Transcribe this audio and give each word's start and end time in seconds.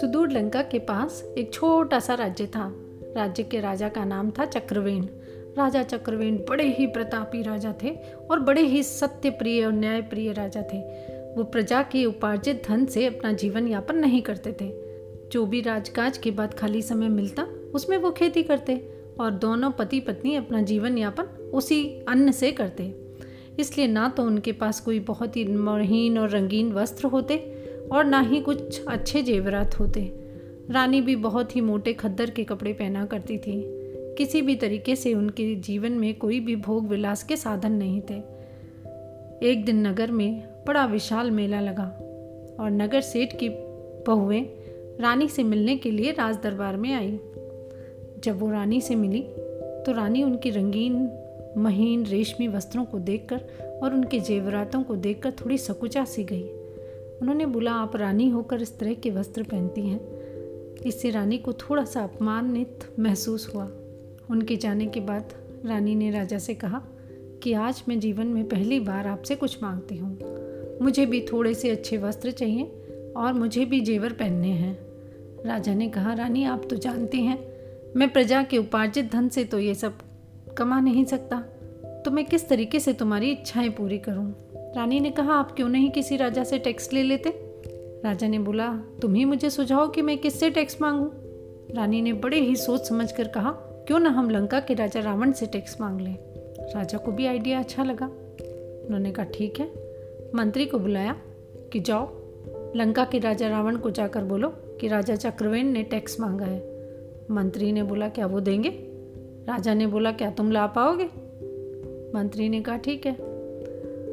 सुदूर 0.00 0.30
लंका 0.30 0.62
के 0.62 0.78
पास 0.78 1.34
एक 1.38 1.52
छोटा 1.52 2.00
सा 2.00 2.14
राज्य 2.14 2.46
था। 2.46 2.72
राज्य 3.16 3.42
के 3.42 3.60
राजा 3.60 3.88
का 3.88 4.04
नाम 4.04 4.30
था 4.30 4.44
चक्रवेण। 4.44 5.02
राजा 5.58 5.82
चक्रवेण 5.82 6.36
बड़े 6.36 6.64
ही 6.64 6.86
प्रतापी 6.86 7.42
राजा 7.42 7.74
थे 7.82 7.96
और 8.30 8.40
बड़े 8.40 8.60
ही 8.60 8.82
सत्य 8.82 9.30
प्रिय 9.30 9.64
और 9.64 9.72
न्याय 9.72 10.02
प्रिय 10.02 10.32
राजा 10.32 10.62
थे। 10.62 10.78
वो 11.36 11.44
प्रजा 11.44 11.82
के 11.82 12.04
उपार्जित 12.04 12.62
धन 12.68 12.86
से 12.86 13.06
अपना 13.06 13.32
जीवन 13.32 13.68
यापन 13.68 13.96
नहीं 13.96 14.22
करते 14.22 14.52
थे। 14.52 14.72
जो 15.28 15.46
भी 15.46 15.60
राजकाज 15.60 16.18
के 16.18 16.30
बाद 16.30 16.54
खाली 16.54 16.82
समय 16.82 17.08
मिलता, 17.08 17.46
उसमें 17.74 17.96
वो 17.96 18.10
खेती 18.10 18.42
करते 18.42 18.88
और 19.20 19.30
दोनों 19.30 19.70
पति 19.70 20.00
पत्नी 20.00 20.36
अपना 20.36 20.62
जीवन 20.62 20.98
यापन 20.98 21.24
उसी 21.54 22.04
अन्न 22.08 22.32
से 22.32 22.52
करते। 22.52 23.07
इसलिए 23.58 23.86
ना 23.86 24.08
तो 24.08 24.22
उनके 24.22 24.52
पास 24.52 24.80
कोई 24.80 25.00
बहुत 25.00 25.36
ही 25.36 25.44
महीन 25.44 26.18
और 26.18 26.30
रंगीन 26.30 26.72
वस्त्र 26.72 27.06
होते 27.06 27.36
और 27.92 28.04
ना 28.04 28.20
ही 28.20 28.40
कुछ 28.40 28.86
अच्छे 28.86 29.22
जेवरात 29.22 29.78
होते। 29.80 30.12
रानी 30.70 31.00
भी 31.00 31.16
बहुत 31.16 31.56
ही 31.56 31.60
मोटे 31.60 31.92
खद्दर 31.92 32.30
के 32.30 32.44
कपड़े 32.44 32.72
पहना 32.72 33.04
करती 33.06 33.38
थी। 33.38 33.62
किसी 34.18 34.42
भी 34.42 34.56
तरीके 34.56 34.96
से 34.96 35.14
उनके 35.14 35.54
जीवन 35.54 35.92
में 35.92 36.14
कोई 36.14 36.40
भी 36.40 36.56
भोग 36.56 36.88
विलास 36.88 37.22
के 37.22 37.36
साधन 37.36 37.72
नहीं 37.72 38.00
थे। 38.00 38.22
एक 39.42 39.64
दिन 39.64 39.86
नगर 39.86 40.10
में 40.10 40.42
बड़ा 40.66 40.84
विशाल 40.84 41.30
मेला 41.30 41.60
लगा 41.60 41.84
और 42.60 42.70
नगर 42.70 43.00
सेठ 43.00 43.32
की 43.32 43.48
बहुएँ 44.06 44.42
रानी 45.00 45.28
से 45.28 45.42
मिलने 45.42 45.76
के 45.76 45.90
लिए 45.90 46.12
राज 46.12 46.36
दरबार 46.36 46.76
में 46.76 46.92
आई। 46.94 47.18
जब 48.24 48.38
वो 48.38 48.50
रानी 48.50 48.80
से 48.80 48.94
मिली 48.94 49.20
तो 49.86 49.92
रानी 49.92 50.22
उनकी 50.24 50.50
रंगीन 50.50 50.94
महीन 51.56 52.06
रेशमी 52.06 52.48
वस्त्रों 52.48 52.84
को 52.84 52.98
देखकर 52.98 53.40
और 53.82 53.94
उनके 53.94 54.20
जेवरातों 54.20 54.82
को 54.82 54.96
देखकर 54.96 55.30
थोड़ी 55.30 55.58
सकुचा 55.58 56.04
सी 56.04 56.24
गई। 56.24 56.42
उन्होंने 57.22 57.46
बोला, 57.46 57.72
आप 57.72 57.96
रानी 57.96 58.28
होकर 58.28 58.62
इस 58.62 58.78
तरह 58.78 58.94
के 58.94 59.10
वस्त्र 59.10 59.42
पहनती 59.42 59.80
हैं। 59.80 60.00
इससे 60.86 61.10
रानी 61.10 61.38
को 61.38 61.52
थोड़ा 61.52 61.84
सा 61.84 62.00
अपमानित 62.00 62.78
महसूस 62.98 63.54
हुआ। 63.54 63.70
उनके 64.30 64.56
जाने 64.56 64.86
के 64.86 65.00
बाद 65.00 65.32
रानी 65.66 65.94
ने 65.94 66.10
राजा 66.10 66.38
से 66.38 66.54
कहा 66.54 66.82
कि, 67.42 67.52
आज 67.52 67.82
मैं 67.88 68.00
जीवन 68.00 68.26
में 68.26 68.48
पहली 68.48 68.80
बार 68.80 69.06
आपसे 69.06 69.34
कुछ 69.34 69.62
मांगती 69.62 69.96
हूँ। 69.96 70.18
मुझे 70.82 71.06
भी 71.06 71.26
थोड़े 71.32 71.54
से 71.54 71.70
अच्छे 71.70 71.96
वस्त्र 71.96 72.30
चाहिए 72.30 72.64
और 73.16 73.32
मुझे 73.32 73.64
भी 73.64 73.80
जेवर 73.80 74.12
पहनने 74.12 74.48
हैं। 74.48 74.78
राजा 75.46 75.74
ने 75.74 75.88
कहा, 75.88 76.14
रानी, 76.14 76.44
आप 76.44 76.66
तो 76.70 76.76
जानती 76.76 77.20
हैं, 77.20 77.48
मैं 77.96 78.12
प्रजा 78.12 78.42
के 78.42 78.58
उपार्जित 78.58 79.12
धन 79.12 79.28
से 79.28 79.44
तो 79.44 79.58
ये 79.58 79.74
सब 79.74 79.98
कमा 80.58 80.80
नहीं 80.80 81.04
सकता। 81.04 81.40
तो 82.04 82.10
मैं 82.10 82.24
किस 82.24 82.48
तरीके 82.48 82.80
से 82.80 82.92
तुम्हारी 82.92 83.30
इच्छाएँ 83.30 83.68
पूरी 83.68 83.98
करूँ? 83.98 84.34
रानी 84.76 85.00
ने 85.00 85.10
कहा, 85.10 85.32
आप 85.32 85.52
क्यों 85.52 85.68
नहीं 85.68 85.90
किसी 85.90 86.16
राजा 86.16 86.44
से 86.44 86.58
टैक्स 86.58 86.92
ले 86.92 87.02
लेते? 87.02 87.30
राजा 88.04 88.28
ने 88.28 88.38
बोला, 88.38 88.82
तुम 89.02 89.14
ही 89.14 89.24
मुझे 89.24 89.50
सुझाओ 89.50 89.88
कि 89.88 90.02
मैं 90.02 90.18
किससे 90.18 90.50
टैक्स 90.50 90.82
मांगू? 90.82 91.10
रानी 91.74 92.02
ने 92.02 92.12
बड़े 92.12 92.40
ही 92.40 92.56
सोच 92.56 92.88
समझ 92.88 93.12
कर 93.12 93.28
कहा, 93.28 93.50
क्यों 93.86 93.98
ना 93.98 94.10
हम 94.10 94.30
लंका 94.30 94.60
के 94.60 94.74
राजा 94.74 95.00
रावण 95.00 95.32
से 95.32 95.46
टैक्स 95.46 95.80
मांग 95.80 96.00
लें? 96.00 96.16
राजा 96.76 96.98
को 96.98 97.12
भी 97.12 97.26
आइडिया 97.26 97.58
अच्छा 97.58 97.84
लगा। 97.84 98.06
उन्होंने 98.86 99.12
कहा, 99.12 99.26
ठीक 99.26 99.60
है। 99.60 99.72
मंत्री 100.34 100.66
को 100.66 100.78
बुलाया 100.78 101.16
कि 101.72 101.80
जाओ, 101.80 102.08
लंका 102.76 103.04
के 103.04 103.18
राजा 103.18 103.48
रावण 103.48 103.76
को 103.76 103.90
जाकर 103.90 104.24
बोलो 104.24 104.48
कि 104.48 104.88
राजा 104.88 105.16
चक्रवेन 105.16 105.66
ने 105.66 105.82
टैक्स 105.82 106.20
मांगा 106.20 106.44
है। 106.44 106.90
मंत्री 107.30 107.72
ने 107.72 107.82
बोला, 107.82 108.08
क्या 108.08 108.26
वो 108.26 108.40
देंगे? 108.40 108.87
राजा 109.48 109.74
ने 109.74 109.86
बोला, 109.86 110.12
क्या 110.12 110.30
तुम 110.30 110.52
ला 110.52 110.66
पाओगे? 110.66 111.04
मंत्री 112.14 112.48
ने 112.48 112.60
कहा, 112.60 112.76
ठीक 112.76 113.06
है। 113.06 113.12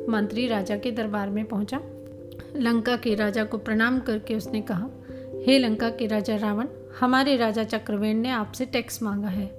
मंत्री 0.10 0.48
राजा 0.48 0.78
के 0.78 0.92
दरबार 0.92 1.30
में 1.30 1.46
पहुँचा। 1.46 1.82
लंका 2.56 2.98
के 2.98 3.16
राजा 3.16 3.44
को 3.44 3.58
प्रणाम 3.58 4.00
करके 4.00 4.36
उसने 4.36 4.62
कहा, 4.62 4.90
हे 5.48 5.60
लंका 5.60 5.90
के 5.90 6.08
राजा 6.08 6.36
रावण, 6.36 6.68
हमारे 7.00 7.38
राजा 7.38 7.64
चक्रवेण 7.64 8.18
ने 8.18 8.30
आपसे 8.30 8.66
टैक्स 8.66 9.04
मांगा 9.04 9.28
है। 9.28 9.52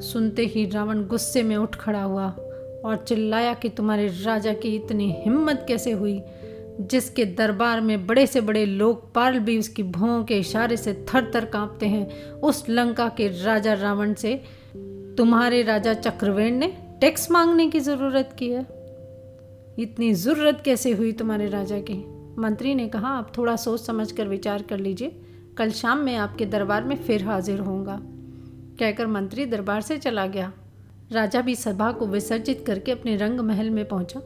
सुनते 0.00 0.42
ही 0.42 0.70
रावण 0.70 1.06
गुस्से 1.06 1.42
में 1.42 1.56
उठ 1.56 1.76
खड़ा 1.76 2.02
हुआ 2.02 2.28
और 2.84 3.04
चिल्लाया 3.08 3.54
कि 3.54 3.68
तुम्हारे 3.68 4.06
राजा 4.22 4.52
की 4.52 4.76
इतनी 4.76 5.16
हिम्मत 5.18 5.64
कैसे 5.68 5.90
हुई, 5.92 6.22
जिसके 6.80 7.24
दरबार 7.24 7.80
में 7.80 8.06
बड़े 8.06 8.26
से 8.26 8.40
बड़े 8.40 8.66
लोकपाल 8.66 9.38
भी 9.38 9.58
उसकी 9.58 9.82
भौं 9.82 10.24
के 10.24 10.38
इशारे 10.38 10.76
से 10.76 10.94
थर 10.94 11.32
थर 11.34 11.44
कांपते 11.44 11.86
हैं। 11.86 12.32
उस 12.32 12.68
लंका 12.68 13.08
के 13.08 13.44
राजा 13.44 13.72
रावण 13.72 14.14
से 14.14 14.65
तुम्हारे 15.18 15.62
राजा 15.62 15.94
चक्रवेण 15.94 16.54
ने 16.54 16.66
टैक्स 17.00 17.30
मांगने 17.30 17.70
की 17.70 17.80
ज़रूरत 17.80 18.36
की 18.38 18.50
है। 18.50 18.60
इतनी 19.78 20.14
ज़रूरत 20.14 20.62
कैसे 20.64 20.92
हुई 20.92 21.12
तुम्हारे 21.12 21.48
राजा 21.48 21.78
की? 21.78 22.04
मंत्री 22.38 22.74
ने 22.74 22.88
कहा, 22.88 23.08
आप 23.08 23.32
थोड़ा 23.38 23.56
सोच 23.56 23.80
समझ 23.80 24.12
कर 24.12 24.28
विचार 24.28 24.62
कर 24.62 24.78
लीजिए। 24.78 25.20
कल 25.56 25.70
शाम 25.70 25.98
मैं 25.98 26.16
आपके 26.16 26.46
दरबार 26.46 26.84
में 26.84 26.96
फिर 26.96 27.24
हाजिर 27.24 27.58
होऊँगा। 27.58 28.00
कहकर 28.78 29.06
मंत्री 29.06 29.46
दरबार 29.46 29.80
से 29.80 29.98
चला 29.98 30.26
गया। 30.26 30.52
राजा 31.12 31.40
भी 31.40 31.54
सभा 31.54 31.92
को 31.92 32.06
विसर्जित 32.06 32.64
करके 32.66 32.92
अपने 32.92 33.16
रंग 33.16 33.40
महल 33.40 33.70
में 33.70 33.88
पहुँचा 33.88 34.20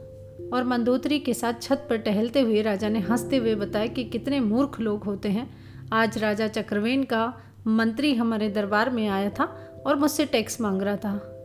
और 0.53 0.65
मंदोत्री 0.65 1.19
के 1.19 1.35
साथ 1.35 1.53
छत 1.63 1.87
पर 1.91 1.97
टहलते 1.97 2.41
हुए 2.41 2.63
राजा 2.63 2.89
ने 2.89 2.99
हँसते 2.99 3.37
हुए 3.37 3.55
बताया 3.55 3.87
कि 3.87 4.05
कितने 4.05 4.41
मूर्ख 4.41 4.81
लोग 4.81 5.05
होते 5.05 5.29
हैं। 5.29 5.51
आज 5.93 6.19
राजा 6.19 6.49
चक्रवेण 6.49 7.03
का 7.03 7.35
मंत्री 7.67 8.15
हमारे 8.15 8.49
दरबार 8.49 8.91
में 8.91 9.09
आया 9.09 9.31
था। 9.31 9.70
और 9.87 9.97
मुझसे 9.97 10.25
टैक्स 10.25 10.61
मांग 10.61 10.83
रहा 10.83 10.97
था। 10.97 11.37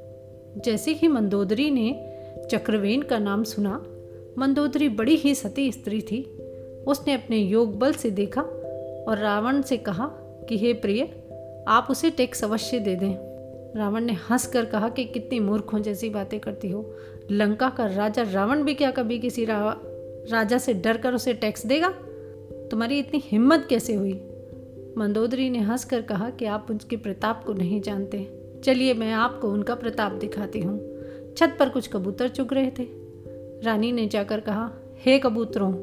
जैसे 0.65 0.91
ही 0.91 1.07
मंदोदरी 1.07 1.71
ने 1.71 2.11
चक्रवेन 2.51 3.01
का 3.01 3.19
नाम 3.19 3.43
सुना 3.43 3.85
मंदोदरी 4.37 4.89
बड़ी 4.89 5.15
ही 5.15 5.35
सती 5.35 5.71
स्त्री 5.71 6.01
थी। 6.01 6.23
उसने 6.87 7.13
अपने 7.13 7.37
योग 7.37 7.79
बल 7.79 7.93
से 7.93 8.11
देखा 8.11 8.41
और 9.07 9.17
रावण 9.17 9.61
से 9.61 9.77
कहा 9.77 10.07
कि 10.49 10.57
हे 10.57 10.73
प्रिय 10.73 11.01
आप 11.67 11.87
उसे 11.89 12.09
टैक्स 12.09 12.43
अवश्य 12.43 12.79
दे 12.79 12.95
दें। 12.95 13.35
रावण 13.77 14.01
ने 14.01 14.13
हंस 14.13 14.47
कर 14.47 14.65
कहा 14.65 14.89
कि 14.89 15.05
कितनी 15.05 15.39
मूर्खों 15.39 15.79
जैसी 15.79 16.09
बातें 16.09 16.39
करती 16.39 16.69
हो। 16.69 16.95
लंका 17.31 17.69
का 17.69 17.85
राजा 17.85 18.23
रावण 18.31 18.63
भी 18.63 18.73
क्या 18.73 18.91
कभी 18.91 19.19
किसी 19.19 19.45
रा, 19.45 19.81
राजा 20.31 20.57
से 20.57 20.73
डर 20.73 20.97
कर 20.97 21.13
उसे 21.13 21.33
टैक्स 21.33 21.65
देगा? 21.65 21.89
तुम्हारी 22.71 22.99
इतनी 22.99 23.21
हिम्मत 23.25 23.67
कैसे 23.69 23.93
हुई? 23.93 24.13
मंदोदरी 24.97 25.49
ने 25.49 25.59
हंस 25.59 25.85
कर 25.85 26.01
कहा 26.01 26.29
कि 26.29 26.45
आप 26.45 26.67
उनके 26.69 26.97
प्रताप 26.97 27.43
को 27.43 27.53
नहीं 27.53 27.81
जानते। 27.81 28.41
चलिए 28.63 28.93
मैं 28.93 29.11
आपको 29.11 29.49
उनका 29.49 29.75
प्रताप 29.75 30.11
दिखाती 30.11 30.59
हूँ। 30.59 30.95
छत 31.37 31.55
पर 31.59 31.69
कुछ 31.69 31.87
कबूतर 31.87 32.27
चुग 32.27 32.53
रहे 32.53 32.71
थे। 32.79 32.87
रानी 33.63 33.91
ने 33.91 34.07
जाकर 34.07 34.39
कहा, 34.39 34.71
हे 35.05 35.19
कबूतरों, 35.19 35.73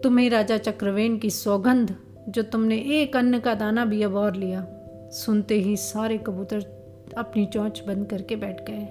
तुम्हें 0.00 0.30
राजा 0.30 0.58
चक्रवेन 0.58 1.18
की 1.18 1.30
सौगंध, 1.30 1.96
जो 2.28 2.42
तुमने 2.42 2.76
एक 2.76 3.16
अन्न 3.16 3.38
का 3.38 3.54
दाना 3.54 3.84
भी 3.84 4.02
अब 4.02 4.14
और 4.14 4.36
लिया, 4.36 4.66
सुनते 5.12 5.54
ही 5.54 5.76
सारे 5.76 6.18
कबूतर 6.18 6.60
अपनी 7.18 7.46
चोंच 7.46 7.82
बंद 7.86 8.06
करके 8.06 8.36
बैठ 8.36 8.70
गए। 8.70 8.88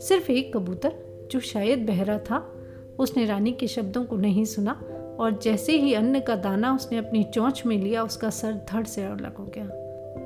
सिर्फ़ 0.00 0.30
एक 0.30 0.56
कबूतर, 0.56 0.92
जो 1.30 1.40
शायद 1.40 1.86
बहरा 1.86 2.18
था, 2.18 2.54
उसने 2.98 3.24
रानी 3.24 3.52
के 3.52 3.66
शब्दों 3.66 4.04
को 4.04 4.16
नहीं 4.16 4.44
सुना 4.44 4.72
और 5.20 5.38
जैसे 5.42 5.72
ही 5.72 5.94
अन्न 5.94 6.20
का 6.20 6.36
दाना 6.36 6.74
उसने 6.74 6.98
अपनी 6.98 7.22
चोंच 7.24 7.62
में 7.66 7.76
लिया, 7.78 8.02
उसका 8.02 8.30
सर 8.30 8.52
धड़ 8.72 8.84
से 8.84 9.02
अलग 9.02 9.36
हो 9.36 9.44
गया। 9.44 9.68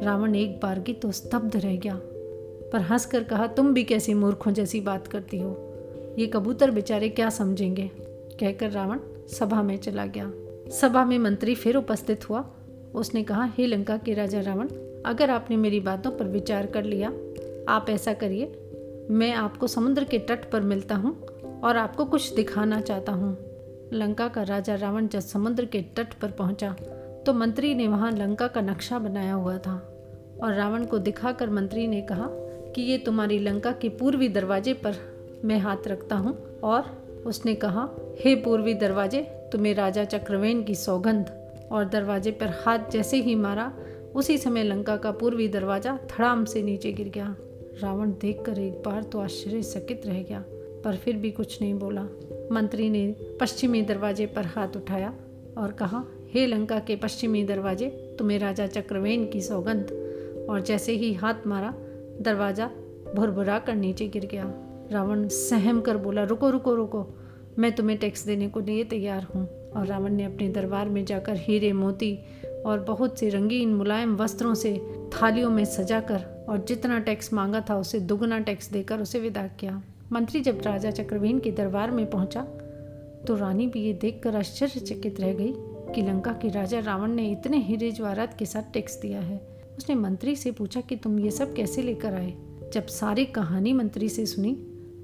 रावण 0.02 0.34
एक 0.34 0.60
बार 0.60 0.80
की 0.80 0.92
तो 0.92 1.12
स्तब्ध 1.12 1.56
रह 1.56 1.76
गया, 1.76 1.94
पर 2.72 2.80
हंसकर 2.80 3.24
कहा, 3.24 3.46
तुम 3.46 3.72
भी 3.74 3.84
कैसी 3.84 4.14
मूर्खों 4.14 4.52
जैसी 4.52 4.80
बात 4.80 5.06
करती 5.06 5.38
हो। 5.38 6.14
ये 6.18 6.26
कबूतर 6.26 6.70
बेचारे 6.70 7.08
क्या 7.08 7.30
समझेंगे? 7.30 7.90
कहकर 8.40 8.70
रावण 8.70 8.98
सभा 9.28 9.62
में 9.62 9.76
चला 9.76 10.06
गया। 10.06 10.32
सभा 10.70 11.04
में 11.04 11.18
मंत्री 11.18 11.54
फिर 11.54 11.76
उपस्थित 11.76 12.28
हुआ। 12.30 12.44
उसने 12.94 13.22
कहा, 13.22 13.44
हे 13.58 13.66
लंका 13.66 13.96
के 13.96 14.14
राजा 14.14 14.40
रावण, 14.40 14.68
अगर 15.06 15.30
आपने 15.30 15.56
मेरी 15.56 15.80
बातों 15.80 16.10
पर 16.10 16.24
विचार 16.24 16.66
कर 16.66 16.84
लिया, 16.84 17.08
आप 17.68 17.86
ऐसा 17.90 18.12
करिए। 18.12 18.52
मैं 19.10 19.32
आपको 19.32 19.66
समुद्र 19.66 20.04
के 20.04 20.18
तट 20.18 20.50
पर 20.50 20.60
मिलता 20.60 20.94
हूँ 20.94 21.16
और 21.64 21.76
आपको 21.76 22.04
कुछ 22.04 22.34
दिखाना 22.34 22.80
चाहता 22.80 23.12
हूँ। 23.12 23.47
लंका 23.92 24.28
का 24.28 24.42
राजा 24.42 24.74
रावण 24.74 25.06
जब 25.08 25.20
समुद्र 25.20 25.64
के 25.64 25.80
तट 25.96 26.14
पर 26.14 26.30
पहुँचा 26.30 26.74
तो 27.26 27.32
मंत्री 27.32 27.74
ने 27.74 27.88
वहाँ 27.88 28.10
लंका 28.12 28.46
का 28.46 28.60
नक्शा 28.60 28.98
बनाया 28.98 29.34
हुआ 29.34 29.56
था। 29.58 29.74
और 30.42 30.54
रावण 30.54 30.84
को 30.84 30.98
दिखाकर 30.98 31.50
मंत्री 31.50 31.86
ने 31.86 32.00
कहा 32.00 32.26
कि 32.74 32.82
ये 32.82 32.98
तुम्हारी 32.98 33.38
लंका 33.38 33.72
के 33.72 33.88
पूर्वी 33.88 34.28
दरवाजे 34.28 34.74
पर 34.74 34.96
मैं 35.44 35.58
हाथ 35.58 35.88
रखता 35.88 36.16
हूँ। 36.16 36.36
और 36.60 37.22
उसने 37.26 37.54
कहा, 37.54 37.88
हे 38.20 38.34
पूर्वी 38.34 38.74
दरवाजे, 38.74 39.20
तुम्हें 39.52 39.74
राजा 39.74 40.04
चक्रवेन 40.04 40.62
की 40.62 40.74
सौगंध। 40.74 41.32
और 41.72 41.84
दरवाजे 41.84 42.30
पर 42.30 42.54
हाथ 42.60 42.90
जैसे 42.90 43.16
ही 43.16 43.34
मारा, 43.34 43.72
उसी 44.14 44.38
समय 44.38 44.64
लंका 44.64 44.96
का 44.96 45.10
पूर्वी 45.10 45.48
दरवाज़ा 45.48 45.98
थड़ाम 46.10 46.44
से 46.44 46.62
नीचे 46.62 46.92
गिर 46.92 47.08
गया। 47.08 47.34
रावण 47.82 48.12
देखकर 48.12 48.58
एक 48.58 48.82
बार 48.86 49.02
तो 49.02 49.20
आश्चर्यचकित 49.20 50.06
रह 50.06 50.22
गया, 50.22 50.44
पर 50.84 50.96
फिर 50.96 51.16
भी 51.16 51.30
कुछ 51.30 51.60
नहीं 51.62 51.74
बोला। 51.74 52.02
मंत्री 52.52 52.90
ने 52.90 53.16
पश्चिमी 53.40 53.82
दरवाजे 53.82 54.26
पर 54.26 54.44
हाथ 54.44 54.68
उठाया 54.76 55.14
और 55.58 55.72
कहा, 55.72 56.04
हे 56.34 56.46
लंका 56.46 56.78
के 56.78 56.96
पश्चिमी 56.96 57.44
दरवाजे, 57.44 58.16
तुम्हें 58.18 58.38
राजा 58.38 58.66
चक्रवेन 58.66 59.26
की 59.26 59.40
सौगंध। 59.40 59.90
और 60.50 60.60
जैसे 60.60 60.92
ही 60.92 61.14
हाथ 61.14 61.34
मारा, 61.46 61.74
दरवाज़ा 62.20 62.70
भुरभुरा 63.14 63.58
कर 63.58 63.74
नीचे 63.74 64.08
गिर 64.08 64.26
गया। 64.26 64.54
रावण 64.92 65.28
सहम 65.28 65.80
कर 65.80 65.96
बोला, 65.96 66.24
रुको 66.24 66.50
रुको 66.50 66.74
रुको, 66.74 67.06
मैं 67.58 67.72
तुम्हें 67.72 67.98
टैक्स 67.98 68.26
देने 68.26 68.48
को 68.48 68.60
लिए 68.60 68.84
तैयार 68.84 69.22
हूँ। 69.22 69.48
और 69.68 69.86
रावण 69.86 70.12
ने 70.12 70.24
अपने 70.24 70.48
दरबार 70.48 70.88
में 70.88 71.04
जाकर 71.04 71.36
हीरे, 71.36 71.72
मोती 71.72 72.18
और 72.66 72.80
बहुत 72.80 73.18
से 73.18 73.28
रंगीन 73.28 73.74
मुलायम 73.74 74.16
वस्त्रों 74.16 74.54
से 74.54 74.82
थालियों 75.14 75.50
में 75.50 75.64
सजाकर 75.64 76.46
और 76.48 76.64
जितना 76.64 76.98
टैक्स 76.98 77.32
मांगा 77.32 77.64
था, 77.70 77.76
उसे 77.76 78.00
दुगना 78.00 78.38
टैक्स 78.38 78.70
देकर 78.70 79.00
उसे 79.00 79.20
विदा 79.20 79.46
किया। 79.46 79.82
मंत्री 80.12 80.40
जब 80.40 80.60
राजा 80.62 80.90
चक्रवीन 80.90 81.38
के 81.38 81.50
दरबार 81.50 81.90
में 81.90 82.10
पहुँचा 82.10 82.40
तो 83.26 83.34
रानी 83.36 83.66
भी 83.66 83.80
ये 83.80 83.92
देखकर 83.92 84.36
आश्चर्यचकित 84.36 85.20
रह 85.20 85.32
गई 85.34 85.52
कि 85.94 86.02
लंका 86.02 86.32
के 86.32 86.48
राजा 86.48 86.78
रावण 86.78 87.12
ने 87.12 87.30
इतने 87.30 87.58
हीरे 87.58 87.90
जवाहरात 87.90 88.38
के 88.38 88.46
साथ 88.46 88.72
टैक्स 88.72 89.00
दिया 89.00 89.20
है। 89.20 89.40
उसने 89.78 89.94
मंत्री 89.94 90.36
से 90.36 90.52
पूछा 90.52 90.80
कि 90.80 90.96
तुम 90.96 91.18
ये 91.18 91.30
सब 91.30 91.54
कैसे 91.54 91.82
लेकर 91.82 92.14
आए? 92.14 92.32
जब 92.72 92.86
सारी 92.86 93.24
कहानी 93.24 93.72
मंत्री 93.72 94.08
से 94.08 94.26
सुनी, 94.26 94.56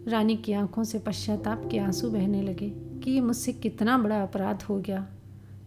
रानी 0.08 0.36
की 0.36 0.52
आँखों 0.52 0.84
से 0.84 0.98
पश्चाताप 0.98 1.68
के 1.70 1.78
आँसू 1.78 2.10
बहने 2.10 2.42
लगे 2.42 2.70
कि 3.04 3.10
ये 3.10 3.20
मुझसे 3.20 3.52
कितना 3.52 3.98
बड़ा 3.98 4.22
अपराध 4.22 4.62
हो 4.62 4.78
गया। 4.78 5.06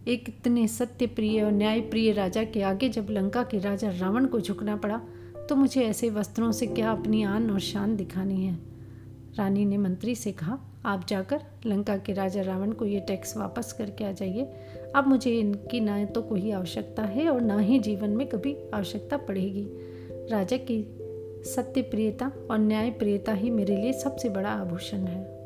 एक 0.08 0.24
इतने 0.28 0.68
सत्य 0.68 1.06
प्रिय 1.06 1.42
और 1.42 1.52
न्याय 1.52 1.80
प्रिय 1.80 2.12
राजा 2.12 2.44
के 2.44 2.62
आगे 2.62 2.88
जब 2.88 3.06
लंका 3.10 3.42
के 3.42 3.58
राजा 3.58 3.90
रावण 3.90 4.26
को 4.26 4.40
झुकना 4.40 4.76
पड़ा 4.76 5.00
तो 5.48 5.56
मुझे 5.56 5.80
ऐसे 5.80 6.10
वस्त्रों 6.10 6.52
से 6.52 6.66
क्या 6.66 6.90
अपनी 6.90 7.22
आन 7.22 7.50
और 7.50 7.60
शान 7.60 7.96
दिखानी 7.96 8.44
है? 8.44 8.77
रानी 9.38 9.64
ने 9.64 9.76
मंत्री 9.76 10.14
से 10.14 10.32
कहा, 10.32 10.58
आप 10.86 11.06
जाकर 11.08 11.40
लंका 11.66 11.96
के 11.96 12.12
राजा 12.12 12.42
रावण 12.42 12.72
को 12.72 12.84
ये 12.84 13.00
टैक्स 13.00 13.36
वापस 13.36 13.72
करके 13.72 14.04
आ 14.04 14.12
जाइए। 14.12 14.52
अब 14.96 15.06
मुझे 15.06 15.30
इनकी 15.30 15.80
ना 15.80 16.04
तो 16.04 16.22
कोई 16.22 16.50
आवश्यकता 16.50 17.02
है 17.02 17.28
और 17.28 17.40
ना 17.40 17.58
ही 17.58 17.78
जीवन 17.78 18.10
में 18.10 18.26
कभी 18.26 18.56
आवश्यकता 18.74 19.16
पड़ेगी। 19.16 19.66
राजा 20.32 20.56
की 20.56 20.82
सत्य 21.44 21.82
प्रियता 21.82 22.32
और 22.50 22.58
न्याय 22.58 22.90
प्रियता 22.90 23.32
ही 23.32 23.50
मेरे 23.50 23.76
लिए 23.76 23.92
सबसे 23.92 24.28
बड़ा 24.28 24.50
आभूषण 24.50 24.98
है। 24.98 25.37